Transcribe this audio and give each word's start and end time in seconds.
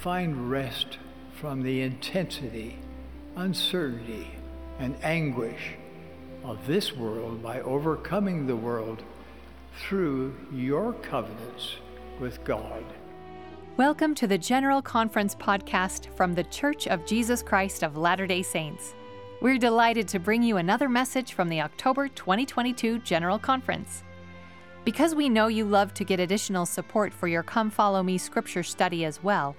find 0.00 0.48
rest 0.48 0.96
from 1.40 1.60
the 1.60 1.82
intensity, 1.82 2.78
uncertainty, 3.34 4.30
and 4.78 4.94
anguish 5.02 5.74
of 6.44 6.64
this 6.68 6.94
world 6.94 7.42
by 7.42 7.60
overcoming 7.62 8.46
the 8.46 8.54
world 8.54 9.02
through 9.80 10.32
your 10.52 10.92
covenants 10.92 11.78
with 12.20 12.44
God. 12.44 12.84
Welcome 13.76 14.14
to 14.14 14.28
the 14.28 14.38
General 14.38 14.80
Conference 14.80 15.34
podcast 15.34 16.14
from 16.14 16.32
the 16.32 16.44
Church 16.44 16.86
of 16.86 17.04
Jesus 17.04 17.42
Christ 17.42 17.82
of 17.82 17.96
Latter 17.96 18.28
day 18.28 18.42
Saints. 18.42 18.94
We're 19.40 19.58
delighted 19.58 20.06
to 20.08 20.20
bring 20.20 20.44
you 20.44 20.58
another 20.58 20.88
message 20.88 21.32
from 21.32 21.48
the 21.48 21.60
October 21.60 22.06
2022 22.06 23.00
General 23.00 23.40
Conference. 23.40 24.04
Because 24.84 25.16
we 25.16 25.28
know 25.28 25.48
you 25.48 25.64
love 25.64 25.92
to 25.94 26.04
get 26.04 26.20
additional 26.20 26.66
support 26.66 27.12
for 27.12 27.26
your 27.26 27.42
Come 27.42 27.68
Follow 27.68 28.04
Me 28.04 28.16
scripture 28.16 28.62
study 28.62 29.04
as 29.04 29.24
well, 29.24 29.56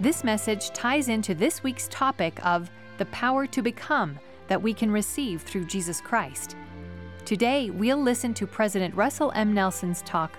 this 0.00 0.22
message 0.22 0.70
ties 0.70 1.08
into 1.08 1.34
this 1.34 1.62
week's 1.62 1.88
topic 1.88 2.44
of 2.44 2.70
the 2.98 3.06
power 3.06 3.46
to 3.46 3.62
become 3.62 4.18
that 4.48 4.60
we 4.60 4.74
can 4.74 4.90
receive 4.90 5.42
through 5.42 5.64
Jesus 5.64 6.00
Christ. 6.00 6.56
Today, 7.24 7.70
we'll 7.70 8.00
listen 8.00 8.34
to 8.34 8.46
President 8.46 8.94
Russell 8.94 9.32
M. 9.34 9.54
Nelson's 9.54 10.02
talk, 10.02 10.38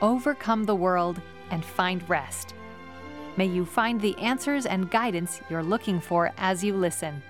Overcome 0.00 0.64
the 0.64 0.74
World 0.74 1.20
and 1.50 1.64
Find 1.64 2.08
Rest. 2.08 2.54
May 3.36 3.46
you 3.46 3.64
find 3.64 4.00
the 4.00 4.16
answers 4.16 4.64
and 4.64 4.90
guidance 4.90 5.40
you're 5.50 5.62
looking 5.62 6.00
for 6.00 6.32
as 6.38 6.64
you 6.64 6.74
listen. 6.74 7.22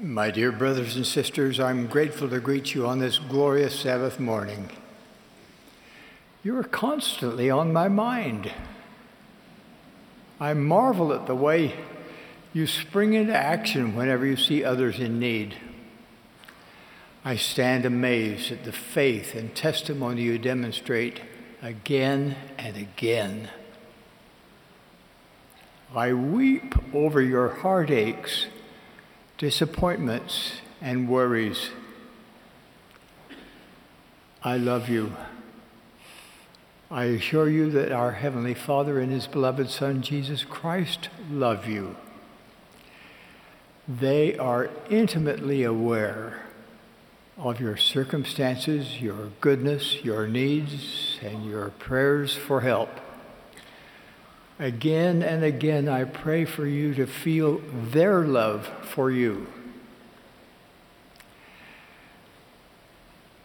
My 0.00 0.30
dear 0.30 0.50
brothers 0.50 0.96
and 0.96 1.06
sisters, 1.06 1.60
I'm 1.60 1.86
grateful 1.86 2.28
to 2.28 2.40
greet 2.40 2.74
you 2.74 2.86
on 2.86 2.98
this 2.98 3.18
glorious 3.18 3.78
Sabbath 3.78 4.18
morning. 4.18 4.70
You 6.42 6.56
are 6.58 6.64
constantly 6.64 7.48
on 7.48 7.72
my 7.72 7.88
mind. 7.88 8.50
I 10.42 10.54
marvel 10.54 11.12
at 11.12 11.28
the 11.28 11.36
way 11.36 11.72
you 12.52 12.66
spring 12.66 13.12
into 13.12 13.32
action 13.32 13.94
whenever 13.94 14.26
you 14.26 14.34
see 14.36 14.64
others 14.64 14.98
in 14.98 15.20
need. 15.20 15.54
I 17.24 17.36
stand 17.36 17.84
amazed 17.84 18.50
at 18.50 18.64
the 18.64 18.72
faith 18.72 19.36
and 19.36 19.54
testimony 19.54 20.22
you 20.22 20.40
demonstrate 20.40 21.20
again 21.62 22.34
and 22.58 22.76
again. 22.76 23.50
I 25.94 26.12
weep 26.12 26.74
over 26.92 27.22
your 27.22 27.48
heartaches, 27.48 28.46
disappointments, 29.38 30.54
and 30.80 31.08
worries. 31.08 31.70
I 34.42 34.56
love 34.56 34.88
you. 34.88 35.14
I 36.92 37.04
assure 37.04 37.48
you 37.48 37.70
that 37.70 37.90
our 37.90 38.12
Heavenly 38.12 38.52
Father 38.52 39.00
and 39.00 39.10
His 39.10 39.26
beloved 39.26 39.70
Son, 39.70 40.02
Jesus 40.02 40.44
Christ, 40.44 41.08
love 41.30 41.66
you. 41.66 41.96
They 43.88 44.36
are 44.36 44.68
intimately 44.90 45.62
aware 45.62 46.42
of 47.38 47.60
your 47.60 47.78
circumstances, 47.78 49.00
your 49.00 49.30
goodness, 49.40 50.04
your 50.04 50.28
needs, 50.28 51.18
and 51.22 51.46
your 51.46 51.70
prayers 51.70 52.36
for 52.36 52.60
help. 52.60 52.90
Again 54.58 55.22
and 55.22 55.42
again, 55.42 55.88
I 55.88 56.04
pray 56.04 56.44
for 56.44 56.66
you 56.66 56.92
to 56.92 57.06
feel 57.06 57.62
their 57.72 58.20
love 58.20 58.70
for 58.82 59.10
you. 59.10 59.46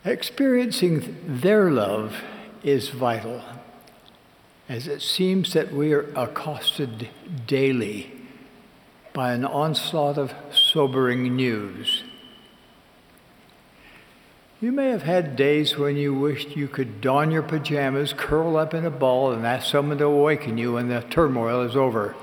Experiencing 0.03 1.15
their 1.25 1.71
love 1.71 2.21
is 2.67 2.89
vital, 2.89 3.41
as 4.67 4.89
it 4.89 5.01
seems 5.01 5.53
that 5.53 5.71
we 5.71 5.93
are 5.93 6.11
accosted 6.17 7.07
daily 7.45 8.11
by 9.13 9.31
an 9.31 9.45
onslaught 9.45 10.17
of 10.17 10.33
sobering 10.51 11.33
news. 11.33 12.03
You 14.59 14.73
may 14.73 14.89
have 14.89 15.03
had 15.03 15.37
days 15.37 15.77
when 15.77 15.95
you 15.95 16.13
wished 16.13 16.57
you 16.57 16.67
could 16.67 16.99
don 16.99 17.31
your 17.31 17.41
pajamas, 17.41 18.11
curl 18.11 18.57
up 18.57 18.73
in 18.73 18.85
a 18.85 18.91
ball, 18.91 19.31
and 19.31 19.45
ask 19.45 19.71
someone 19.71 19.99
to 19.99 20.05
awaken 20.05 20.57
you 20.57 20.73
when 20.73 20.89
the 20.89 20.99
turmoil 21.09 21.61
is 21.61 21.77
over. 21.77 22.15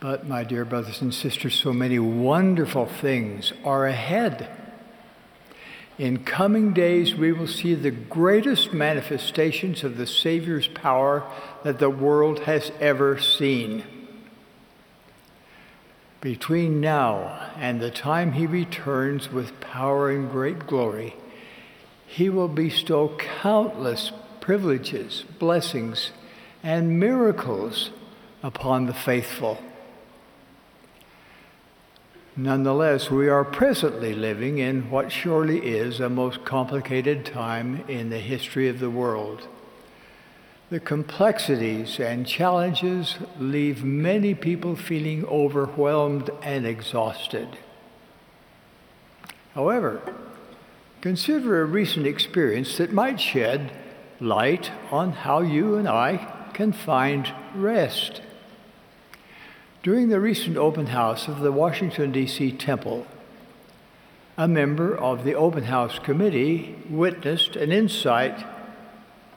but, 0.00 0.26
my 0.26 0.42
dear 0.42 0.64
brothers 0.64 1.00
and 1.00 1.14
sisters, 1.14 1.54
so 1.54 1.72
many 1.72 2.00
wonderful 2.00 2.86
things 2.86 3.52
are 3.64 3.86
ahead. 3.86 4.65
In 5.98 6.24
coming 6.24 6.74
days, 6.74 7.14
we 7.14 7.32
will 7.32 7.46
see 7.46 7.74
the 7.74 7.90
greatest 7.90 8.74
manifestations 8.74 9.82
of 9.82 9.96
the 9.96 10.06
Savior's 10.06 10.68
power 10.68 11.24
that 11.64 11.78
the 11.78 11.88
world 11.88 12.40
has 12.40 12.70
ever 12.80 13.18
seen. 13.18 13.82
Between 16.20 16.80
now 16.80 17.50
and 17.56 17.80
the 17.80 17.90
time 17.90 18.32
he 18.32 18.46
returns 18.46 19.32
with 19.32 19.58
power 19.60 20.10
and 20.10 20.30
great 20.30 20.66
glory, 20.66 21.14
he 22.06 22.28
will 22.28 22.48
bestow 22.48 23.16
countless 23.16 24.12
privileges, 24.40 25.24
blessings, 25.38 26.10
and 26.62 27.00
miracles 27.00 27.90
upon 28.42 28.86
the 28.86 28.94
faithful. 28.94 29.58
Nonetheless, 32.38 33.10
we 33.10 33.30
are 33.30 33.44
presently 33.44 34.12
living 34.12 34.58
in 34.58 34.90
what 34.90 35.10
surely 35.10 35.66
is 35.66 36.00
a 36.00 36.10
most 36.10 36.44
complicated 36.44 37.24
time 37.24 37.82
in 37.88 38.10
the 38.10 38.18
history 38.18 38.68
of 38.68 38.78
the 38.78 38.90
world. 38.90 39.48
The 40.68 40.78
complexities 40.78 41.98
and 41.98 42.26
challenges 42.26 43.16
leave 43.38 43.82
many 43.82 44.34
people 44.34 44.76
feeling 44.76 45.24
overwhelmed 45.24 46.28
and 46.42 46.66
exhausted. 46.66 47.56
However, 49.54 50.02
consider 51.00 51.62
a 51.62 51.64
recent 51.64 52.06
experience 52.06 52.76
that 52.76 52.92
might 52.92 53.18
shed 53.18 53.72
light 54.20 54.70
on 54.90 55.12
how 55.12 55.40
you 55.40 55.76
and 55.76 55.88
I 55.88 56.50
can 56.52 56.72
find 56.72 57.32
rest. 57.54 58.20
During 59.86 60.08
the 60.08 60.18
recent 60.18 60.56
open 60.56 60.86
house 60.86 61.28
of 61.28 61.38
the 61.38 61.52
Washington, 61.52 62.10
D.C. 62.10 62.50
Temple, 62.50 63.06
a 64.36 64.48
member 64.48 64.98
of 64.98 65.22
the 65.22 65.36
open 65.36 65.62
house 65.62 66.00
committee 66.00 66.74
witnessed 66.90 67.54
an 67.54 67.70
insight 67.70 68.44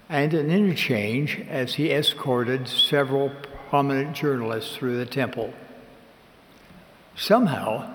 and 0.10 0.34
an 0.34 0.50
interchange 0.50 1.40
as 1.48 1.76
he 1.76 1.92
escorted 1.92 2.68
several 2.68 3.32
prominent 3.70 4.16
journalists 4.16 4.76
through 4.76 4.98
the 4.98 5.06
temple. 5.06 5.54
Somehow, 7.16 7.88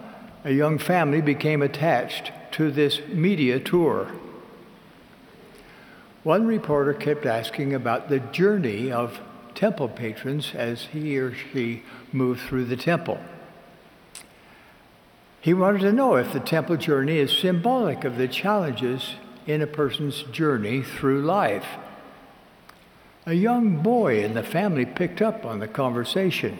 a 0.44 0.52
young 0.52 0.78
family 0.78 1.20
became 1.20 1.60
attached 1.60 2.30
to 2.52 2.70
this 2.70 3.00
media 3.08 3.58
tour. 3.58 4.12
One 6.22 6.46
reporter 6.46 6.94
kept 6.94 7.26
asking 7.26 7.74
about 7.74 8.08
the 8.08 8.20
journey 8.20 8.92
of 8.92 9.18
temple 9.54 9.88
patrons 9.88 10.52
as 10.54 10.82
he 10.92 11.18
or 11.18 11.34
she 11.34 11.82
moved 12.12 12.40
through 12.40 12.64
the 12.64 12.76
temple. 12.76 13.18
He 15.40 15.52
wanted 15.52 15.82
to 15.82 15.92
know 15.92 16.16
if 16.16 16.32
the 16.32 16.40
temple 16.40 16.76
journey 16.76 17.18
is 17.18 17.30
symbolic 17.30 18.04
of 18.04 18.16
the 18.16 18.28
challenges 18.28 19.16
in 19.46 19.60
a 19.60 19.66
person's 19.66 20.22
journey 20.22 20.82
through 20.82 21.22
life. 21.22 21.66
A 23.26 23.34
young 23.34 23.82
boy 23.82 24.24
in 24.24 24.34
the 24.34 24.42
family 24.42 24.86
picked 24.86 25.20
up 25.20 25.44
on 25.44 25.58
the 25.58 25.68
conversation. 25.68 26.58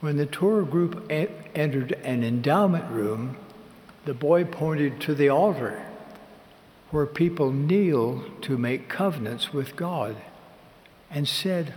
When 0.00 0.16
the 0.16 0.26
tour 0.26 0.62
group 0.62 1.10
entered 1.10 1.92
an 2.02 2.24
endowment 2.24 2.90
room, 2.90 3.36
the 4.04 4.14
boy 4.14 4.44
pointed 4.44 5.00
to 5.02 5.14
the 5.14 5.28
altar 5.28 5.82
where 6.90 7.06
people 7.06 7.50
kneel 7.50 8.24
to 8.42 8.58
make 8.58 8.88
covenants 8.88 9.52
with 9.52 9.74
God 9.76 10.16
and 11.14 11.28
said, 11.28 11.72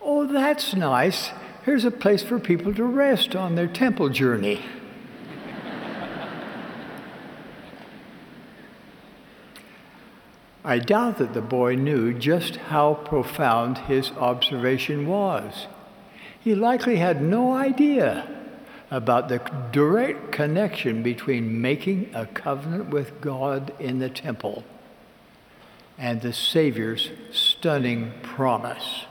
Oh, 0.00 0.26
that's 0.26 0.74
nice. 0.74 1.30
Here's 1.64 1.84
a 1.84 1.90
place 1.90 2.22
for 2.22 2.38
people 2.38 2.74
to 2.74 2.84
rest 2.84 3.34
on 3.34 3.54
their 3.54 3.66
temple 3.66 4.10
journey. 4.10 4.64
I 10.64 10.78
doubt 10.78 11.18
that 11.18 11.34
the 11.34 11.40
boy 11.40 11.74
knew 11.74 12.12
just 12.12 12.56
how 12.56 12.94
profound 12.94 13.78
his 13.78 14.12
observation 14.12 15.08
was. 15.08 15.66
He 16.38 16.54
likely 16.54 16.96
had 16.96 17.20
no 17.20 17.52
idea 17.52 18.28
about 18.90 19.28
the 19.28 19.38
direct 19.72 20.30
connection 20.30 21.02
between 21.02 21.60
making 21.60 22.10
a 22.14 22.26
covenant 22.26 22.90
with 22.90 23.20
God 23.20 23.72
in 23.80 23.98
the 23.98 24.10
temple 24.10 24.64
and 25.98 26.20
the 26.20 26.32
Savior's 26.32 27.10
stunning 27.62 28.12
promise. 28.24 29.04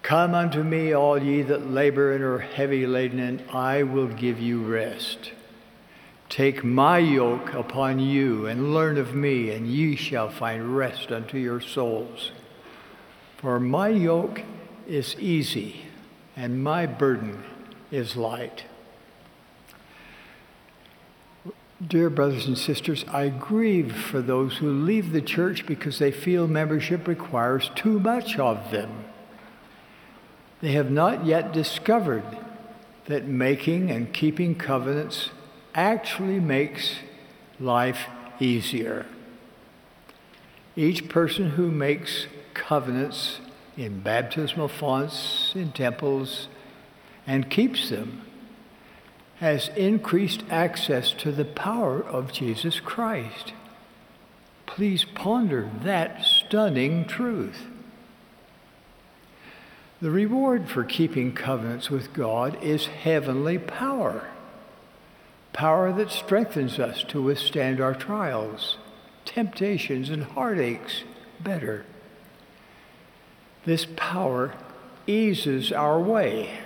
Come 0.00 0.34
unto 0.34 0.62
me, 0.62 0.94
all 0.94 1.22
ye 1.22 1.42
that 1.42 1.70
labor 1.70 2.14
and 2.14 2.24
are 2.24 2.38
heavy 2.38 2.86
laden, 2.86 3.18
and 3.18 3.42
I 3.52 3.82
will 3.82 4.06
give 4.06 4.40
you 4.40 4.62
rest. 4.62 5.32
Take 6.30 6.64
my 6.64 6.96
yoke 6.96 7.52
upon 7.52 7.98
you 7.98 8.46
and 8.46 8.72
learn 8.72 8.96
of 8.96 9.14
me, 9.14 9.50
and 9.50 9.66
ye 9.66 9.96
shall 9.96 10.30
find 10.30 10.78
rest 10.78 11.12
unto 11.12 11.36
your 11.36 11.60
souls. 11.60 12.32
For 13.36 13.60
my 13.60 13.88
yoke 13.88 14.40
is 14.88 15.14
easy, 15.18 15.82
and 16.34 16.64
my 16.64 16.86
burden 16.86 17.44
is 17.90 18.16
light. 18.16 18.64
Dear 21.84 22.08
brothers 22.08 22.46
and 22.46 22.56
sisters, 22.56 23.04
I 23.08 23.28
grieve 23.28 23.94
for 23.94 24.22
those 24.22 24.58
who 24.58 24.70
leave 24.70 25.12
the 25.12 25.20
church 25.20 25.66
because 25.66 25.98
they 25.98 26.12
feel 26.12 26.46
membership 26.46 27.08
requires 27.08 27.70
too 27.74 27.98
much 27.98 28.38
of 28.38 28.70
them. 28.70 29.04
They 30.60 30.72
have 30.72 30.90
not 30.90 31.26
yet 31.26 31.52
discovered 31.52 32.24
that 33.06 33.26
making 33.26 33.90
and 33.90 34.14
keeping 34.14 34.54
covenants 34.54 35.30
actually 35.74 36.38
makes 36.38 36.94
life 37.58 38.06
easier. 38.38 39.06
Each 40.76 41.08
person 41.08 41.50
who 41.50 41.70
makes 41.70 42.28
covenants 42.54 43.40
in 43.76 44.00
baptismal 44.00 44.68
fonts, 44.68 45.52
in 45.56 45.72
temples, 45.72 46.48
and 47.26 47.50
keeps 47.50 47.90
them 47.90 48.22
has 49.44 49.68
increased 49.76 50.42
access 50.48 51.12
to 51.12 51.30
the 51.30 51.44
power 51.44 52.02
of 52.02 52.32
Jesus 52.32 52.80
Christ. 52.80 53.52
Please 54.64 55.04
ponder 55.04 55.70
that 55.82 56.24
stunning 56.24 57.04
truth. 57.04 57.66
The 60.00 60.10
reward 60.10 60.70
for 60.70 60.82
keeping 60.82 61.34
covenants 61.34 61.90
with 61.90 62.14
God 62.14 62.56
is 62.64 62.86
heavenly 62.86 63.58
power 63.58 64.30
power 65.52 65.92
that 65.92 66.10
strengthens 66.10 66.78
us 66.78 67.04
to 67.04 67.20
withstand 67.20 67.82
our 67.82 67.94
trials, 67.94 68.78
temptations, 69.26 70.08
and 70.08 70.24
heartaches 70.24 71.04
better. 71.38 71.84
This 73.66 73.86
power 73.94 74.54
eases 75.06 75.70
our 75.70 76.00
way. 76.00 76.63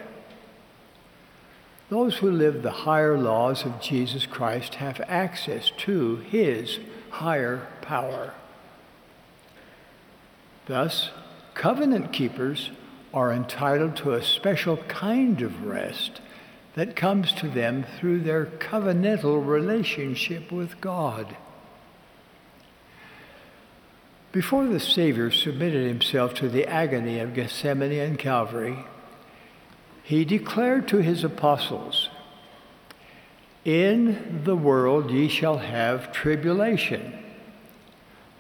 Those 1.89 2.19
who 2.19 2.31
live 2.31 2.63
the 2.63 2.71
higher 2.71 3.17
laws 3.17 3.65
of 3.65 3.81
Jesus 3.81 4.27
Christ 4.27 4.77
have 4.77 5.01
access 5.09 5.71
to 5.79 6.17
his 6.17 6.79
higher 7.11 7.67
power. 7.81 8.35
Thus, 10.67 11.11
covenant 11.55 12.13
keepers 12.13 12.71
are 13.15 13.33
entitled 13.33 13.97
to 13.97 14.13
a 14.13 14.23
special 14.23 14.77
kind 14.89 15.41
of 15.41 15.65
rest 15.65 16.21
that 16.75 16.95
comes 16.95 17.33
to 17.33 17.49
them 17.49 17.85
through 17.99 18.21
their 18.21 18.45
covenantal 18.45 19.45
relationship 19.45 20.53
with 20.53 20.81
God. 20.83 21.37
Before 24.31 24.67
the 24.67 24.79
Savior 24.79 25.31
submitted 25.31 25.89
himself 25.89 26.35
to 26.35 26.51
the 26.51 26.67
agony 26.67 27.19
of 27.19 27.33
Gethsemane 27.33 27.93
and 27.93 28.19
Calvary, 28.19 28.85
he 30.09 30.25
declared 30.25 30.89
to 30.89 31.03
his 31.03 31.23
apostles, 31.23 32.09
In 33.67 34.41
the 34.45 34.57
world 34.57 35.11
ye 35.11 35.29
shall 35.29 35.59
have 35.59 36.11
tribulation, 36.13 37.23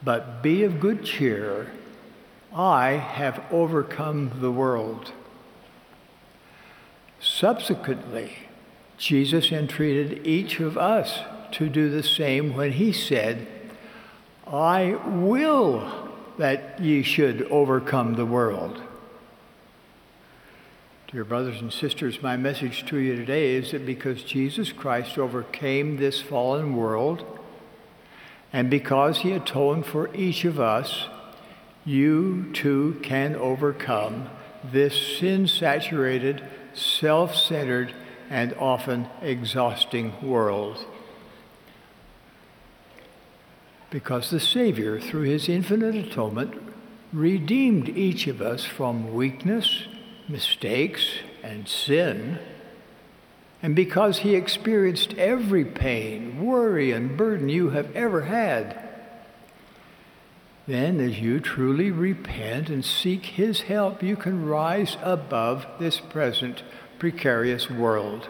but 0.02 0.42
be 0.42 0.64
of 0.64 0.80
good 0.80 1.04
cheer. 1.04 1.70
I 2.54 2.92
have 2.92 3.44
overcome 3.50 4.32
the 4.40 4.50
world. 4.50 5.12
Subsequently, 7.20 8.32
Jesus 8.96 9.52
entreated 9.52 10.26
each 10.26 10.60
of 10.60 10.78
us 10.78 11.20
to 11.52 11.68
do 11.68 11.90
the 11.90 12.02
same 12.02 12.56
when 12.56 12.72
he 12.72 12.92
said, 12.92 13.46
I 14.46 14.94
will 15.04 16.08
that 16.38 16.80
ye 16.80 17.02
should 17.02 17.42
overcome 17.50 18.14
the 18.14 18.24
world. 18.24 18.80
Dear 21.10 21.24
brothers 21.24 21.62
and 21.62 21.72
sisters, 21.72 22.22
my 22.22 22.36
message 22.36 22.84
to 22.88 22.98
you 22.98 23.16
today 23.16 23.54
is 23.54 23.70
that 23.70 23.86
because 23.86 24.22
Jesus 24.22 24.72
Christ 24.72 25.16
overcame 25.16 25.96
this 25.96 26.20
fallen 26.20 26.76
world, 26.76 27.24
and 28.52 28.68
because 28.68 29.20
he 29.20 29.32
atoned 29.32 29.86
for 29.86 30.14
each 30.14 30.44
of 30.44 30.60
us, 30.60 31.06
you 31.86 32.50
too 32.52 33.00
can 33.02 33.34
overcome 33.36 34.28
this 34.62 35.18
sin 35.18 35.48
saturated 35.48 36.42
self 36.74 37.34
centered, 37.34 37.94
and 38.28 38.52
often 38.58 39.08
exhausting 39.22 40.12
world. 40.20 40.84
Because 43.88 44.28
the 44.28 44.40
Savior, 44.40 45.00
through 45.00 45.22
his 45.22 45.48
infinite 45.48 45.94
atonement, 45.94 46.54
redeemed 47.14 47.88
each 47.88 48.26
of 48.26 48.42
us 48.42 48.66
from 48.66 49.14
weakness, 49.14 49.86
mistakes, 50.28 51.18
and 51.42 51.68
sin, 51.68 52.38
and 53.62 53.74
because 53.74 54.18
he 54.18 54.34
experienced 54.34 55.14
every 55.14 55.64
pain, 55.64 56.44
worry, 56.44 56.92
and 56.92 57.16
burden 57.16 57.48
you 57.48 57.70
have 57.70 57.94
ever 57.96 58.22
had, 58.22 58.88
then 60.68 61.00
as 61.00 61.18
you 61.18 61.40
truly 61.40 61.90
repent 61.90 62.68
and 62.68 62.84
seek 62.84 63.24
His 63.24 63.62
help, 63.62 64.02
you 64.02 64.16
can 64.16 64.44
rise 64.44 64.98
above 65.02 65.66
this 65.80 65.98
present 65.98 66.62
precarious 66.98 67.70
world. 67.70 68.28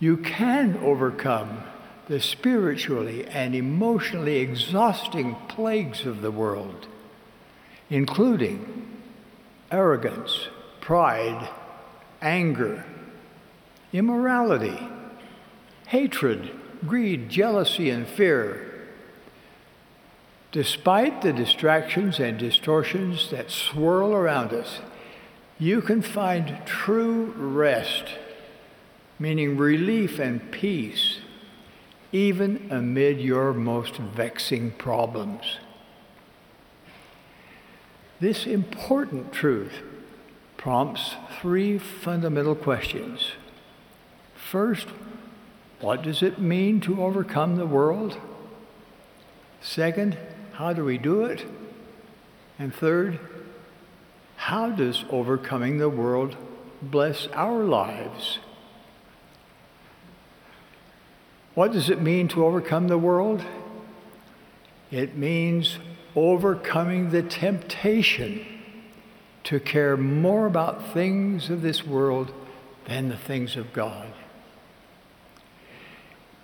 You 0.00 0.16
can 0.16 0.76
overcome 0.78 1.62
the 2.08 2.18
spiritually 2.18 3.24
and 3.24 3.54
emotionally 3.54 4.38
exhausting 4.38 5.36
plagues 5.48 6.04
of 6.04 6.22
the 6.22 6.32
world, 6.32 6.88
including 7.88 8.93
arrogance, 9.74 10.48
pride, 10.80 11.48
anger, 12.22 12.84
immorality, 13.92 14.78
hatred, 15.88 16.50
greed, 16.86 17.28
jealousy, 17.28 17.90
and 17.90 18.06
fear 18.06 18.74
Despite 20.54 21.22
the 21.22 21.32
distractions 21.32 22.20
and 22.20 22.38
distortions 22.38 23.28
that 23.32 23.50
swirl 23.50 24.14
around 24.14 24.52
us, 24.52 24.78
you 25.58 25.80
can 25.80 26.00
find 26.00 26.60
true 26.64 27.34
rest, 27.36 28.04
meaning 29.18 29.56
relief 29.56 30.20
and 30.20 30.52
peace, 30.52 31.18
even 32.12 32.68
amid 32.70 33.20
your 33.20 33.52
most 33.52 33.96
vexing 33.96 34.70
problems. 34.78 35.58
This 38.20 38.46
important 38.46 39.32
truth 39.32 39.72
prompts 40.56 41.14
three 41.40 41.78
fundamental 41.78 42.54
questions. 42.54 43.32
First, 44.34 44.88
what 45.80 46.02
does 46.02 46.22
it 46.22 46.38
mean 46.38 46.80
to 46.82 47.02
overcome 47.02 47.56
the 47.56 47.66
world? 47.66 48.16
Second, 49.60 50.16
how 50.52 50.72
do 50.72 50.84
we 50.84 50.96
do 50.96 51.24
it? 51.24 51.44
And 52.58 52.74
third, 52.74 53.18
how 54.36 54.70
does 54.70 55.04
overcoming 55.10 55.78
the 55.78 55.88
world 55.88 56.36
bless 56.80 57.26
our 57.28 57.64
lives? 57.64 58.38
What 61.54 61.72
does 61.72 61.90
it 61.90 62.00
mean 62.00 62.28
to 62.28 62.44
overcome 62.44 62.88
the 62.88 62.98
world? 62.98 63.44
It 64.94 65.16
means 65.16 65.80
overcoming 66.14 67.10
the 67.10 67.24
temptation 67.24 68.46
to 69.42 69.58
care 69.58 69.96
more 69.96 70.46
about 70.46 70.92
things 70.92 71.50
of 71.50 71.62
this 71.62 71.84
world 71.84 72.32
than 72.84 73.08
the 73.08 73.16
things 73.16 73.56
of 73.56 73.72
God. 73.72 74.06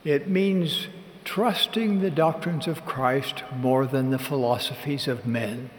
It 0.03 0.29
means 0.29 0.89
trusting 1.23 2.01
the 2.01 2.11
doctrines 2.11 2.67
of 2.67 2.85
Christ 2.85 3.45
more 3.55 3.87
than 3.87 4.11
the 4.11 4.19
philosophies 4.19 5.07
of 5.07 5.25
men. 5.25 5.71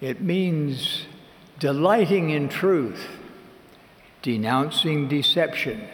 It 0.00 0.22
means 0.22 1.04
delighting 1.58 2.30
in 2.30 2.48
truth, 2.48 3.08
denouncing 4.22 5.06
deception, 5.06 5.86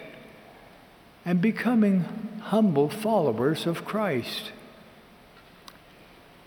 and 1.25 1.41
becoming 1.41 2.05
humble 2.43 2.87
followers 2.87 3.65
of 3.67 3.83
Christ. 3.83 4.53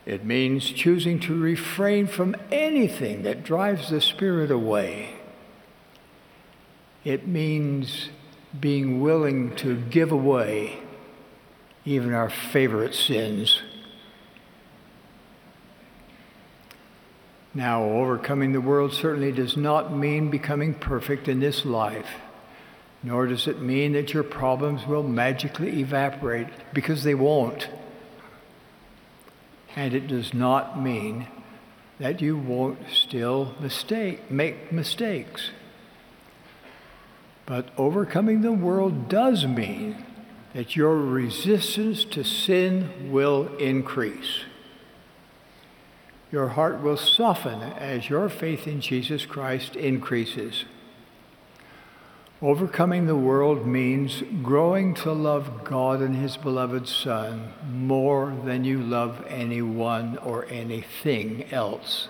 It 0.09 0.25
means 0.25 0.65
choosing 0.65 1.21
to 1.21 1.38
refrain 1.38 2.07
from 2.07 2.35
anything 2.50 3.25
that 3.25 3.45
drives 3.45 3.91
the 3.91 4.00
Spirit 4.00 4.50
away. 4.50 5.11
It 7.05 7.29
means 7.29 8.09
being 8.59 9.03
willing 9.03 9.55
to 9.57 9.77
give 9.77 10.11
away 10.11 10.79
even 11.85 12.15
our 12.15 12.31
favorite 12.31 12.95
sins. 12.95 13.61
Now, 17.53 17.85
overcoming 17.85 18.53
the 18.53 18.62
world 18.62 18.95
certainly 18.95 19.33
does 19.33 19.59
not 19.59 19.95
mean 19.95 20.31
becoming 20.31 20.73
perfect 20.73 21.29
in 21.29 21.38
this 21.41 21.67
life. 21.67 22.09
nor 23.03 23.27
does 23.27 23.47
it 23.47 23.61
mean 23.61 23.93
that 23.93 24.12
your 24.12 24.25
problems 24.25 24.87
will 24.87 25.03
magically 25.03 25.81
evaporate, 25.81 26.49
because 26.73 27.05
they 27.05 27.15
won't. 27.15 27.69
And 29.76 29.94
it 29.94 30.06
does 30.06 30.34
not 30.34 30.80
mean 30.80 31.28
that 31.98 32.20
you 32.20 32.37
won't 32.37 32.78
still 32.92 33.54
mistake, 33.60 34.30
make 34.30 34.72
mistakes. 34.72 35.50
But 37.46 37.70
overcoming 37.76 38.42
the 38.42 38.52
world 38.52 39.08
does 39.08 39.46
mean 39.46 40.04
that 40.54 40.76
your 40.76 40.96
resistance 40.96 42.04
to 42.04 42.25
sin 42.25 43.10
will 43.10 43.54
increase. 43.56 44.44
Your 46.30 46.48
heart 46.48 46.82
will 46.82 46.96
soften 46.96 47.62
as 47.62 48.10
your 48.10 48.28
faith 48.28 48.66
in 48.66 48.80
Jesus 48.80 49.25
Christ 49.25 49.76
increases. 49.76 50.64
Overcoming 52.40 53.07
the 53.07 53.16
world 53.16 53.66
means 53.66 54.23
growing 54.45 54.95
to 54.95 55.12
love 55.12 55.64
God 55.64 56.00
and 56.00 56.14
His 56.14 56.37
beloved 56.37 56.87
Son 56.87 57.52
more 57.68 58.37
than 58.45 58.64
you 58.64 58.80
love 58.80 59.25
anyone 59.28 60.16
or 60.18 60.47
anything 60.47 61.52
else. 61.52 62.09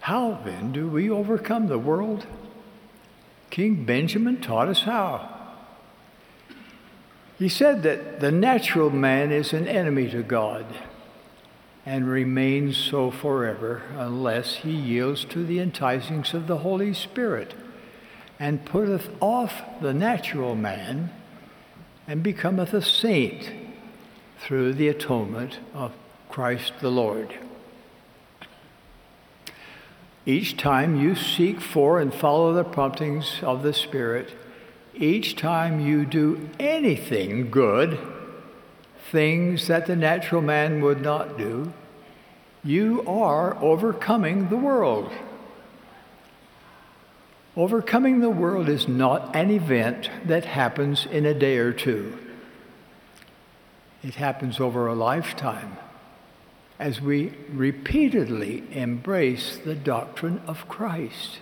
How 0.00 0.40
then 0.44 0.72
do 0.72 0.88
we 0.88 1.08
overcome 1.08 1.68
the 1.68 1.78
world? 1.78 2.26
King 3.50 3.84
Benjamin 3.84 4.40
taught 4.40 4.66
us 4.66 4.82
how. 4.82 5.28
He 7.38 7.48
said 7.48 7.84
that 7.84 8.18
the 8.18 8.32
natural 8.32 8.90
man 8.90 9.30
is 9.30 9.52
an 9.52 9.68
enemy 9.68 10.10
to 10.10 10.24
God 10.24 10.66
and 11.84 12.08
remains 12.08 12.76
so 12.76 13.10
forever 13.10 13.82
unless 13.96 14.56
he 14.56 14.70
yields 14.70 15.24
to 15.24 15.44
the 15.44 15.58
enticings 15.58 16.32
of 16.32 16.46
the 16.46 16.58
Holy 16.58 16.94
Spirit 16.94 17.54
and 18.38 18.64
putteth 18.64 19.08
off 19.20 19.62
the 19.80 19.92
natural 19.92 20.54
man 20.54 21.10
and 22.06 22.22
becometh 22.22 22.72
a 22.72 22.82
saint 22.82 23.50
through 24.38 24.72
the 24.72 24.88
atonement 24.88 25.58
of 25.74 25.92
Christ 26.28 26.72
the 26.80 26.90
Lord. 26.90 27.34
Each 30.24 30.56
time 30.56 31.00
you 31.00 31.16
seek 31.16 31.60
for 31.60 32.00
and 32.00 32.14
follow 32.14 32.52
the 32.52 32.64
promptings 32.64 33.40
of 33.42 33.62
the 33.62 33.72
Spirit, 33.72 34.34
each 34.94 35.34
time 35.36 35.80
you 35.80 36.04
do 36.04 36.48
anything 36.60 37.50
good, 37.50 37.98
things 39.12 39.68
that 39.68 39.86
the 39.86 39.94
natural 39.94 40.40
man 40.40 40.80
would 40.80 41.02
not 41.02 41.36
do, 41.36 41.70
you 42.64 43.04
are 43.06 43.56
overcoming 43.62 44.48
the 44.48 44.56
world. 44.56 45.12
Overcoming 47.54 48.20
the 48.20 48.30
world 48.30 48.70
is 48.70 48.88
not 48.88 49.36
an 49.36 49.50
event 49.50 50.08
that 50.24 50.46
happens 50.46 51.04
in 51.04 51.26
a 51.26 51.34
day 51.34 51.58
or 51.58 51.72
two. 51.72 52.18
It 54.02 54.14
happens 54.14 54.58
over 54.58 54.86
a 54.86 54.94
lifetime 54.94 55.76
as 56.78 57.00
we 57.00 57.34
repeatedly 57.50 58.64
embrace 58.72 59.58
the 59.58 59.74
doctrine 59.74 60.40
of 60.46 60.66
Christ. 60.68 61.38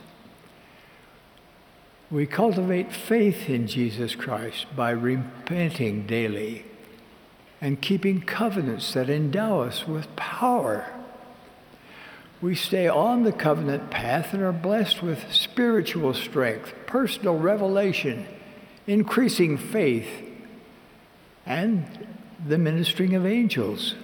We 2.10 2.26
cultivate 2.26 2.92
faith 2.92 3.48
in 3.48 3.68
Jesus 3.68 4.16
Christ 4.16 4.66
by 4.74 4.90
repenting 4.90 6.08
daily 6.08 6.64
and 7.60 7.80
keeping 7.80 8.22
covenants 8.22 8.94
that 8.94 9.10
endow 9.10 9.60
us 9.60 9.86
with 9.86 10.14
power. 10.16 10.86
We 12.40 12.54
stay 12.54 12.88
on 12.88 13.24
the 13.24 13.32
covenant 13.32 13.90
path 13.90 14.32
and 14.32 14.42
are 14.42 14.52
blessed 14.52 15.02
with 15.02 15.30
spiritual 15.30 16.14
strength, 16.14 16.72
personal 16.86 17.36
revelation, 17.36 18.26
increasing 18.86 19.58
faith, 19.58 20.08
and 21.44 22.06
the 22.46 22.56
ministering 22.56 23.14
of 23.14 23.26
angels. 23.26 23.94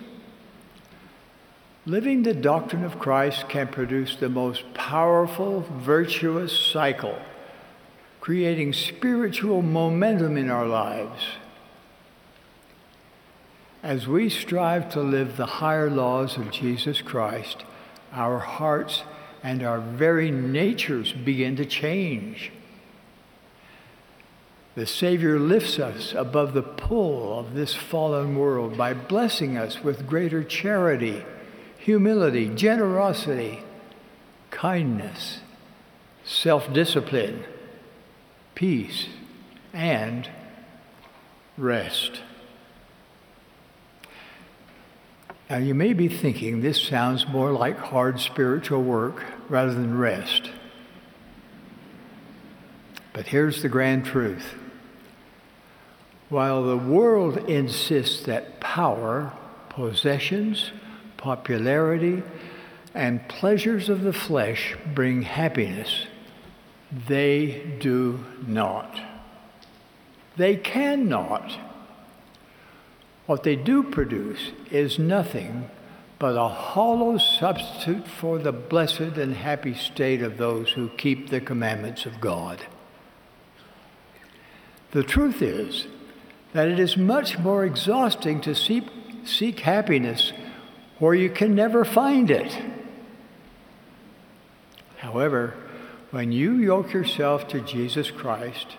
Living 1.86 2.25
the 2.25 2.34
doctrine 2.34 2.84
of 2.84 2.98
Christ 2.98 3.48
can 3.48 3.68
produce 3.68 4.16
the 4.16 4.28
most 4.28 4.75
powerful, 4.75 5.60
virtuous 5.60 6.52
cycle, 6.52 7.18
creating 8.20 8.75
spiritual 8.75 9.62
momentum 9.62 10.36
in 10.36 10.50
our 10.50 10.66
lives 10.66 11.22
as 13.87 14.09
we 14.09 14.28
strive 14.28 14.90
to 14.90 15.00
live 15.00 15.37
the 15.37 15.47
higher 15.47 15.88
laws 15.88 16.37
of 16.37 16.50
Jesus 16.50 17.00
Christ, 17.00 17.62
our 18.12 18.40
hearts 18.40 19.05
and 19.45 19.62
our 19.62 19.78
very 19.78 20.28
natures 20.28 21.12
begin 21.12 21.55
to 21.55 21.64
change. 21.64 22.50
The 24.75 24.87
Savior 24.87 25.38
lifts 25.38 25.78
us 25.78 26.14
above 26.14 26.52
the 26.52 26.64
pull 26.64 27.38
of 27.38 27.55
this 27.55 27.76
fallen 27.76 28.37
world 28.37 28.76
by 28.76 28.93
blessing 28.93 29.57
us 29.57 29.85
with 29.85 30.09
greater 30.09 30.43
charity, 30.43 31.25
humility, 31.78 32.49
generosity, 32.49 33.62
kindness, 34.50 35.43
self 36.25 36.73
discipline, 36.73 37.45
peace, 38.57 39.07
and 39.73 40.28
rest. 41.57 42.23
Now, 45.49 45.59
you 45.59 45.75
may 45.75 45.93
be 45.93 46.09
thinking 46.09 46.61
this 46.61 46.83
sounds 46.83 47.29
more 47.29 47.53
like 47.53 47.79
hard 47.79 48.19
spiritual 48.19 48.83
work 48.83 49.23
rather 49.49 49.73
than 49.73 49.97
rest. 49.97 50.50
But 53.12 53.29
here's 53.29 53.62
the 53.62 53.69
grand 53.69 54.05
truth. 54.05 54.55
While 56.29 56.65
the 56.65 56.76
world 56.76 57.49
insists 57.49 58.25
that 58.25 58.59
power, 58.59 59.33
possessions, 59.69 60.73
popularity, 61.17 62.25
and 62.93 63.26
pleasures 63.29 63.88
of 63.88 64.03
the 64.03 64.12
flesh 64.12 64.75
bring 64.95 65.23
happiness, 65.23 66.07
they 67.07 67.76
do 67.79 68.25
not. 68.47 69.00
They 70.37 70.57
cannot. 70.57 71.57
What 73.26 73.42
they 73.42 73.56
do 73.56 73.83
produce 73.83 74.52
is 74.71 74.99
nothing 74.99 75.68
but 76.18 76.37
a 76.37 76.49
hollow 76.49 77.18
substitute 77.18 78.06
for 78.06 78.38
the 78.38 78.52
blessed 78.52 79.18
and 79.18 79.35
happy 79.35 79.75
state 79.75 80.23
of 80.23 80.38
those 80.38 80.71
who 80.71 80.88
keep 80.90 81.28
the 81.28 81.40
commandments 81.40 82.06
of 82.06 82.21
God. 82.21 82.64
The 84.92 85.02
truth 85.02 85.42
is 85.42 85.87
that 86.52 86.68
it 86.68 86.78
is 86.78 86.97
much 86.97 87.38
more 87.38 87.64
exhausting 87.66 88.40
to 88.42 88.54
seek, 88.54 88.85
seek 89.25 89.61
happiness 89.61 90.33
where 90.99 91.14
you 91.14 91.28
can 91.28 91.54
never 91.54 91.85
find 91.85 92.30
it. 92.30 92.56
However, 94.99 95.54
when 96.11 96.33
you 96.33 96.54
yoke 96.54 96.92
yourself 96.92 97.47
to 97.49 97.61
Jesus 97.61 98.11
Christ, 98.11 98.76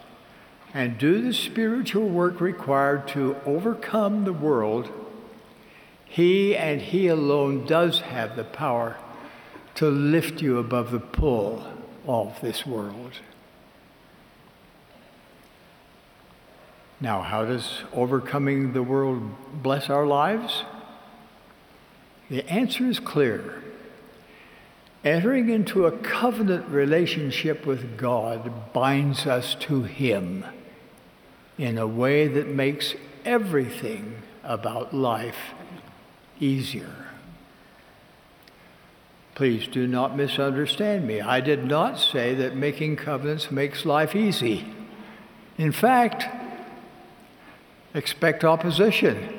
and 0.77 1.00
do 1.00 1.19
the 1.24 1.34
spiritual 1.34 2.07
work 2.07 2.39
required 2.39 3.07
to 3.07 3.36
overcome 3.48 4.25
the 4.25 4.31
world, 4.31 4.88
He 6.05 6.55
and 6.55 6.79
He 6.79 7.07
alone 7.07 7.65
does 7.65 8.01
have 8.01 8.36
the 8.36 8.43
power 8.43 8.96
to 9.74 9.89
lift 9.89 10.39
you 10.39 10.60
above 10.60 10.91
the 10.91 11.00
pull 11.00 11.65
of 12.05 12.39
this 12.41 12.63
world. 12.63 13.13
Now, 17.01 17.24
how 17.24 17.43
does 17.46 17.81
overcoming 17.91 18.74
the 18.74 18.84
world 18.84 19.63
bless 19.63 19.89
our 19.89 20.05
lives? 20.05 20.63
The 22.29 22.48
answer 22.48 22.86
is 22.86 23.00
clear. 23.00 23.63
Entering 25.03 25.50
into 25.50 25.88
a 25.88 25.91
covenant 25.91 26.67
relationship 26.67 27.65
with 27.65 27.98
God 27.98 28.74
binds 28.74 29.25
us 29.25 29.55
to 29.62 29.81
Him 29.81 30.46
in 31.58 31.78
a 31.78 31.88
way 31.88 32.28
that 32.28 32.48
makes 32.48 32.96
everything 33.26 34.22
about 34.44 34.94
life 34.94 35.54
easier. 36.40 37.08
Please 39.36 39.68
do 39.68 39.86
not 39.86 40.18
misunderstand 40.18 41.06
me. 41.06 41.22
I 41.22 41.42
did 41.42 41.64
not 41.64 42.00
say 42.00 42.34
that 42.36 42.56
making 42.56 42.96
covenants 42.96 43.52
makes 43.52 43.86
life 43.86 44.16
easy. 44.16 44.66
In 45.58 45.72
fact, 45.72 46.26
expect 47.94 48.44
opposition 48.44 49.34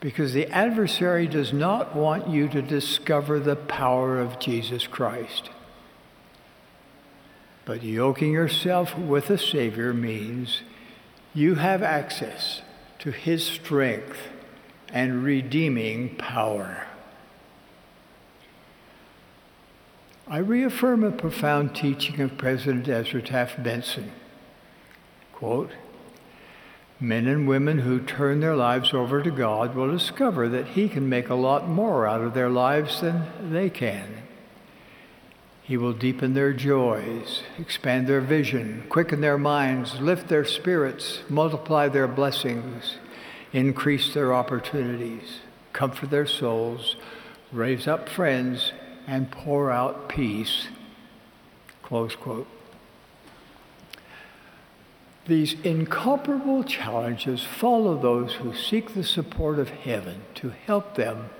because 0.00 0.32
the 0.32 0.46
adversary 0.48 1.26
does 1.26 1.52
not 1.52 1.94
want 1.94 2.28
you 2.28 2.48
to 2.48 2.62
discover 2.62 3.38
the 3.38 3.56
power 3.56 4.18
of 4.18 4.38
Jesus 4.38 4.86
Christ. 4.86 5.50
But 7.64 7.82
yoking 7.82 8.32
yourself 8.32 8.96
with 8.96 9.28
the 9.28 9.38
Savior 9.38 9.92
means 9.92 10.62
you 11.34 11.56
have 11.56 11.82
access 11.82 12.62
to 13.00 13.10
His 13.10 13.44
strength 13.44 14.18
and 14.92 15.22
redeeming 15.22 16.16
power. 16.16 16.86
I 20.26 20.38
reaffirm 20.38 21.02
a 21.02 21.10
profound 21.10 21.74
teaching 21.74 22.20
of 22.20 22.38
President 22.38 22.88
Ezra 22.88 23.20
Taft 23.20 23.62
Benson. 23.62 24.12
Quote, 25.32 25.72
Men 27.00 27.26
and 27.26 27.48
women 27.48 27.78
who 27.78 27.98
turn 27.98 28.40
their 28.40 28.54
lives 28.54 28.92
over 28.92 29.22
to 29.22 29.30
God 29.30 29.74
will 29.74 29.90
discover 29.90 30.48
that 30.50 30.68
He 30.68 30.88
can 30.88 31.08
make 31.08 31.30
a 31.30 31.34
lot 31.34 31.66
more 31.66 32.06
out 32.06 32.20
of 32.20 32.34
their 32.34 32.50
lives 32.50 33.00
than 33.00 33.52
they 33.52 33.70
can. 33.70 34.22
He 35.70 35.76
will 35.76 35.92
deepen 35.92 36.34
their 36.34 36.52
joys, 36.52 37.44
expand 37.56 38.08
their 38.08 38.20
vision, 38.20 38.86
quicken 38.88 39.20
their 39.20 39.38
minds, 39.38 40.00
lift 40.00 40.26
their 40.26 40.44
spirits, 40.44 41.20
multiply 41.28 41.86
their 41.86 42.08
blessings, 42.08 42.96
increase 43.52 44.12
their 44.12 44.34
opportunities, 44.34 45.42
comfort 45.72 46.10
their 46.10 46.26
souls, 46.26 46.96
raise 47.52 47.86
up 47.86 48.08
friends, 48.08 48.72
and 49.06 49.30
pour 49.30 49.70
out 49.70 50.08
peace. 50.08 50.66
Close 51.84 52.16
quote. 52.16 52.48
These 55.28 55.54
incomparable 55.62 56.64
challenges 56.64 57.44
follow 57.44 57.96
those 57.96 58.32
who 58.32 58.56
seek 58.56 58.94
the 58.94 59.04
support 59.04 59.60
of 59.60 59.68
heaven 59.68 60.22
to 60.34 60.48
help 60.48 60.96
them 60.96 61.30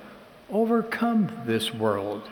overcome 0.49 1.33
this 1.47 1.75
world. 1.75 2.31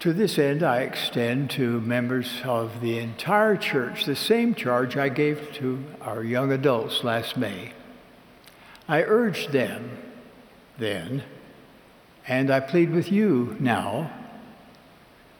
To 0.00 0.12
this 0.12 0.38
end, 0.38 0.62
I 0.62 0.82
extend 0.82 1.50
to 1.50 1.80
members 1.80 2.30
of 2.44 2.80
the 2.80 2.98
entire 2.98 3.56
church 3.56 4.04
the 4.04 4.14
same 4.14 4.54
charge 4.54 4.96
I 4.96 5.08
gave 5.08 5.52
to 5.54 5.84
our 6.00 6.22
young 6.22 6.52
adults 6.52 7.02
last 7.02 7.36
May. 7.36 7.72
I 8.86 9.02
urge 9.02 9.48
them 9.48 9.98
then, 10.78 11.24
and 12.28 12.48
I 12.48 12.60
plead 12.60 12.90
with 12.90 13.10
you 13.10 13.56
now, 13.58 14.12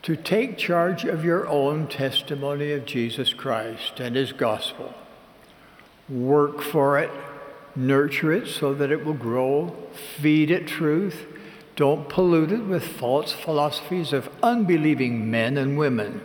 to 0.02 0.16
take 0.16 0.58
charge 0.58 1.04
of 1.04 1.24
your 1.24 1.46
own 1.46 1.86
testimony 1.86 2.72
of 2.72 2.84
Jesus 2.84 3.32
Christ 3.32 4.00
and 4.00 4.16
his 4.16 4.32
gospel. 4.32 4.92
Work 6.08 6.62
for 6.62 6.98
it, 6.98 7.10
nurture 7.76 8.32
it 8.32 8.48
so 8.48 8.74
that 8.74 8.90
it 8.90 9.04
will 9.04 9.14
grow, 9.14 9.76
feed 10.16 10.50
it 10.50 10.66
truth. 10.66 11.26
Don't 11.78 12.08
pollute 12.08 12.50
it 12.50 12.64
with 12.64 12.82
false 12.82 13.30
philosophies 13.30 14.12
of 14.12 14.28
unbelieving 14.42 15.30
men 15.30 15.56
and 15.56 15.78
women. 15.78 16.20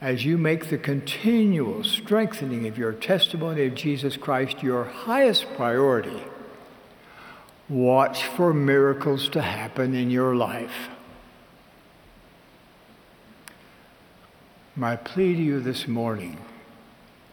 As 0.00 0.24
you 0.24 0.36
make 0.36 0.70
the 0.70 0.76
continual 0.76 1.84
strengthening 1.84 2.66
of 2.66 2.76
your 2.76 2.92
testimony 2.92 3.66
of 3.66 3.76
Jesus 3.76 4.16
Christ 4.16 4.64
your 4.64 4.82
highest 4.82 5.46
priority, 5.54 6.24
watch 7.68 8.24
for 8.24 8.52
miracles 8.52 9.28
to 9.28 9.42
happen 9.42 9.94
in 9.94 10.10
your 10.10 10.34
life. 10.34 10.88
My 14.74 14.96
plea 14.96 15.32
to 15.32 15.40
you 15.40 15.60
this 15.60 15.86
morning 15.86 16.38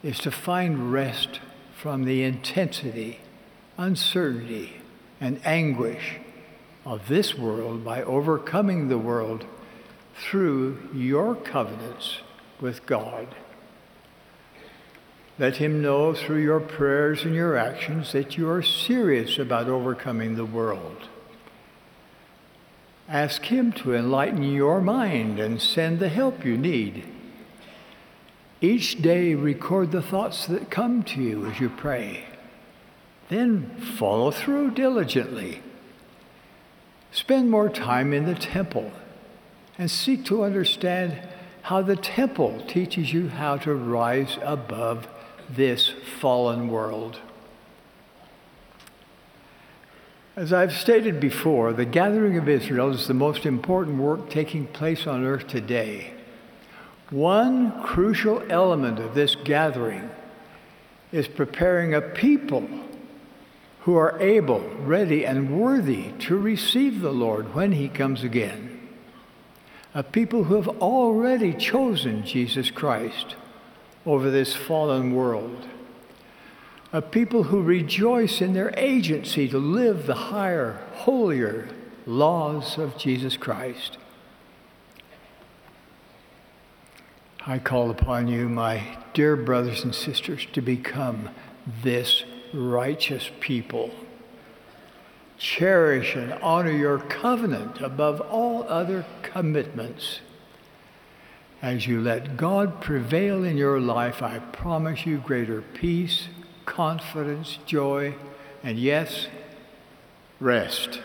is 0.03 0.19
to 0.19 0.29
find 0.29 0.93
rest 0.93 1.39
from 1.75 2.05
the 2.05 2.21
intensity, 2.21 3.21
uncertainty, 3.75 4.80
and 5.21 5.39
anguish 5.45 6.17
of 6.83 7.07
this 7.07 7.37
world 7.37 7.85
by 7.85 8.01
overcoming 8.03 8.89
the 8.89 8.97
world 8.97 9.45
through 10.15 10.89
your 10.93 11.35
covenants 11.35 12.17
with 12.59 12.85
God. 12.85 13.27
Let 15.39 15.57
him 15.57 15.81
know 15.81 16.13
through 16.13 16.41
your 16.41 16.59
prayers 16.59 17.23
and 17.23 17.33
your 17.33 17.55
actions 17.55 18.11
that 18.11 18.37
you 18.37 18.49
are 18.49 18.61
serious 18.61 19.39
about 19.39 19.67
overcoming 19.67 20.35
the 20.35 20.45
world. 20.45 21.07
Ask 23.07 23.43
him 23.45 23.71
to 23.73 23.93
enlighten 23.93 24.43
your 24.43 24.81
mind 24.81 25.39
and 25.39 25.61
send 25.61 25.99
the 25.99 26.09
help 26.09 26.45
you 26.45 26.57
need. 26.57 27.05
Each 28.61 29.01
day, 29.01 29.33
record 29.33 29.91
the 29.91 30.03
thoughts 30.03 30.45
that 30.45 30.69
come 30.69 31.03
to 31.03 31.21
you 31.21 31.47
as 31.47 31.59
you 31.59 31.69
pray. 31.69 32.25
Then 33.31 33.69
follow 33.97 34.29
through 34.29 34.71
diligently. 34.71 35.61
Spend 37.13 37.49
more 37.49 37.69
time 37.69 38.11
in 38.11 38.25
the 38.25 38.35
temple 38.35 38.91
and 39.77 39.89
seek 39.89 40.25
to 40.25 40.43
understand 40.43 41.17
how 41.61 41.81
the 41.81 41.95
temple 41.95 42.61
teaches 42.67 43.13
you 43.13 43.29
how 43.29 43.55
to 43.59 43.73
rise 43.73 44.37
above 44.41 45.07
this 45.49 45.93
fallen 46.19 46.67
world. 46.67 47.19
As 50.35 50.51
I've 50.51 50.73
stated 50.73 51.21
before, 51.21 51.71
the 51.71 51.85
gathering 51.85 52.37
of 52.37 52.49
Israel 52.49 52.91
is 52.91 53.07
the 53.07 53.13
most 53.13 53.45
important 53.45 53.97
work 53.97 54.29
taking 54.29 54.67
place 54.67 55.07
on 55.07 55.23
earth 55.23 55.47
today. 55.47 56.15
One 57.09 57.81
crucial 57.81 58.43
element 58.51 58.99
of 58.99 59.15
this 59.15 59.35
gathering 59.35 60.09
is 61.13 61.29
preparing 61.29 61.93
a 61.93 62.01
people 62.01 62.67
who 63.81 63.95
are 63.95 64.19
able, 64.19 64.61
ready, 64.79 65.25
and 65.25 65.59
worthy 65.59 66.11
to 66.19 66.37
receive 66.37 67.01
the 67.01 67.11
Lord 67.11 67.55
when 67.55 67.71
he 67.71 67.89
comes 67.89 68.23
again. 68.23 68.79
A 69.93 70.03
people 70.03 70.45
who 70.45 70.55
have 70.55 70.69
already 70.81 71.53
chosen 71.53 72.23
Jesus 72.25 72.69
Christ 72.69 73.35
over 74.05 74.29
this 74.29 74.55
fallen 74.55 75.15
world. 75.15 75.65
A 76.93 77.01
people 77.01 77.43
who 77.43 77.61
rejoice 77.61 78.41
in 78.41 78.53
their 78.53 78.73
agency 78.77 79.47
to 79.49 79.57
live 79.57 80.05
the 80.05 80.15
higher, 80.15 80.79
holier 80.93 81.69
laws 82.05 82.77
of 82.77 82.97
Jesus 82.97 83.35
Christ. 83.35 83.97
I 87.47 87.57
call 87.57 87.89
upon 87.89 88.27
you, 88.27 88.47
my 88.47 88.97
dear 89.13 89.35
brothers 89.35 89.83
and 89.83 89.95
sisters, 89.95 90.45
to 90.53 90.61
become 90.61 91.29
this 91.81 92.23
righteous 92.53 93.29
people. 93.39 93.91
Cherish 95.37 96.15
and 96.15 96.33
honor 96.33 96.71
your 96.71 96.99
covenant 96.99 97.81
above 97.81 98.21
all 98.21 98.63
other 98.67 99.05
commitments. 99.23 100.19
As 101.61 101.87
you 101.87 102.01
let 102.01 102.37
God 102.37 102.81
prevail 102.81 103.43
in 103.43 103.57
your 103.57 103.79
life, 103.79 104.21
I 104.21 104.39
promise 104.39 105.05
you 105.05 105.17
greater 105.17 105.61
peace, 105.61 106.27
confidence, 106.65 107.59
joy, 107.65 108.15
and 108.63 108.77
yes, 108.77 109.27
rest. 110.39 111.01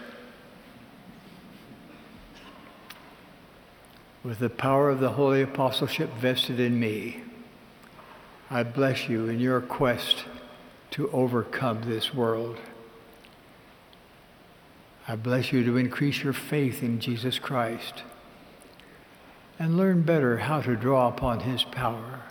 with 4.27 4.41
the 4.41 4.51
power 4.51 4.91
of 4.91 4.99
the 4.99 5.11
holy 5.11 5.41
apostleship 5.41 6.13
vested 6.15 6.59
in 6.59 6.81
me, 6.81 7.23
I 8.51 8.65
bless 8.65 9.09
you 9.09 9.29
in 9.29 9.39
your 9.39 9.61
quest 9.61 10.25
to 10.97 11.11
overcome 11.11 11.83
this 11.83 12.15
world. 12.15 12.57
I 15.07 15.15
bless 15.15 15.53
you 15.53 15.63
to 15.63 15.77
increase 15.77 16.25
your 16.25 16.33
faith 16.33 16.83
in 16.83 17.01
Jesus 17.01 17.39
Christ 17.39 18.03
and 19.59 19.77
learn 19.77 20.05
better 20.05 20.39
how 20.39 20.63
to 20.63 20.75
draw 20.75 21.09
upon 21.09 21.41
his 21.41 21.65
power. 21.65 22.23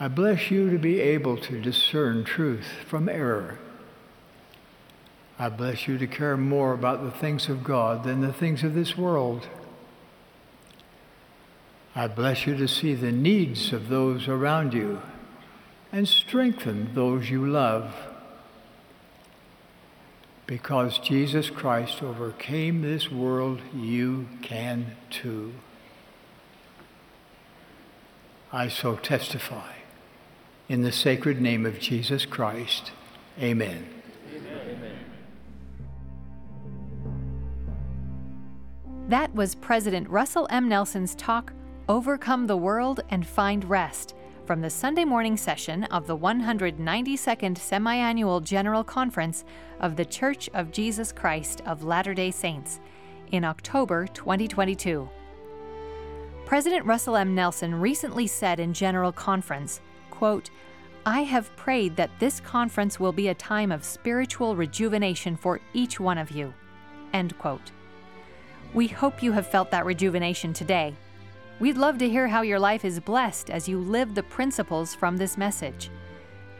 I 0.00 0.08
bless 0.08 0.50
you 0.50 0.70
to 0.70 0.78
be 0.78 0.98
able 0.98 1.36
to 1.42 1.60
discern 1.60 2.24
truth 2.24 2.68
from 2.86 3.06
error. 3.06 3.58
I 5.38 5.50
bless 5.50 5.86
you 5.86 5.98
to 5.98 6.06
care 6.06 6.38
more 6.38 6.72
about 6.72 7.04
the 7.04 7.10
things 7.10 7.50
of 7.50 7.62
God 7.62 8.02
than 8.02 8.22
the 8.22 8.32
things 8.32 8.62
of 8.62 8.72
this 8.72 8.96
world. 8.96 9.46
I 11.94 12.06
bless 12.06 12.46
you 12.46 12.56
to 12.56 12.66
see 12.66 12.94
the 12.94 13.12
needs 13.12 13.74
of 13.74 13.90
those 13.90 14.26
around 14.26 14.72
you 14.72 15.02
and 15.92 16.08
strengthen 16.08 16.94
those 16.94 17.28
you 17.28 17.46
love. 17.46 17.94
Because 20.46 20.98
Jesus 20.98 21.50
Christ 21.50 22.02
overcame 22.02 22.82
this 22.82 23.10
world, 23.10 23.60
you 23.74 24.26
can 24.40 24.96
too. 25.10 25.52
I 28.50 28.68
so 28.68 28.96
testify. 28.96 29.72
In 30.68 30.82
the 30.82 30.92
sacred 30.92 31.40
name 31.40 31.66
of 31.66 31.78
Jesus 31.78 32.24
Christ, 32.24 32.92
amen. 33.38 33.86
That 39.08 39.34
was 39.34 39.54
President 39.54 40.08
Russell 40.08 40.46
M. 40.50 40.68
Nelson's 40.68 41.14
talk 41.14 41.52
Overcome 41.88 42.46
the 42.46 42.56
World 42.56 43.00
and 43.10 43.26
Find 43.26 43.64
Rest 43.68 44.14
from 44.52 44.60
the 44.60 44.68
Sunday 44.68 45.06
morning 45.06 45.34
session 45.34 45.84
of 45.84 46.06
the 46.06 46.14
192nd 46.14 47.56
Semiannual 47.56 48.42
General 48.42 48.84
Conference 48.84 49.46
of 49.80 49.96
The 49.96 50.04
Church 50.04 50.50
of 50.52 50.70
Jesus 50.70 51.10
Christ 51.10 51.62
of 51.64 51.84
Latter 51.84 52.12
day 52.12 52.30
Saints 52.30 52.78
in 53.30 53.46
October 53.46 54.06
2022. 54.08 55.08
President 56.44 56.84
Russell 56.84 57.16
M. 57.16 57.34
Nelson 57.34 57.74
recently 57.74 58.26
said 58.26 58.60
in 58.60 58.74
General 58.74 59.10
Conference, 59.10 59.80
quote, 60.10 60.50
I 61.06 61.22
have 61.22 61.56
prayed 61.56 61.96
that 61.96 62.10
this 62.18 62.38
conference 62.38 63.00
will 63.00 63.12
be 63.12 63.28
a 63.28 63.34
time 63.34 63.72
of 63.72 63.84
spiritual 63.84 64.54
rejuvenation 64.54 65.34
for 65.34 65.60
each 65.72 65.98
one 65.98 66.18
of 66.18 66.30
you. 66.30 66.52
End 67.14 67.38
quote. 67.38 67.70
We 68.74 68.86
hope 68.86 69.22
you 69.22 69.32
have 69.32 69.46
felt 69.46 69.70
that 69.70 69.86
rejuvenation 69.86 70.52
today. 70.52 70.94
We'd 71.62 71.78
love 71.78 71.96
to 71.98 72.08
hear 72.08 72.26
how 72.26 72.42
your 72.42 72.58
life 72.58 72.84
is 72.84 72.98
blessed 72.98 73.48
as 73.48 73.68
you 73.68 73.78
live 73.78 74.16
the 74.16 74.24
principles 74.24 74.96
from 74.96 75.16
this 75.16 75.38
message. 75.38 75.92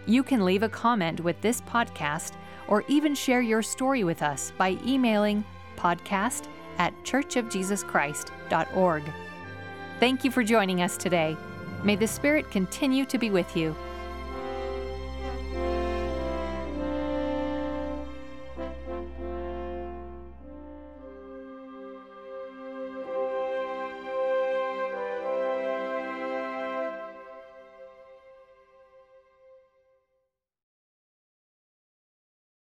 You 0.06 0.22
can 0.22 0.44
leave 0.44 0.62
a 0.62 0.68
comment 0.68 1.22
with 1.22 1.40
this 1.40 1.60
podcast 1.62 2.34
or 2.68 2.84
even 2.86 3.16
share 3.16 3.40
your 3.40 3.62
story 3.62 4.04
with 4.04 4.22
us 4.22 4.52
by 4.56 4.78
emailing 4.86 5.44
podcast 5.76 6.46
at 6.78 6.94
churchofjesuschrist.org. 7.02 9.02
Thank 9.98 10.24
you 10.24 10.30
for 10.30 10.44
joining 10.44 10.82
us 10.82 10.96
today. 10.96 11.36
May 11.82 11.96
the 11.96 12.06
Spirit 12.06 12.48
continue 12.52 13.04
to 13.06 13.18
be 13.18 13.30
with 13.30 13.56
you 13.56 13.74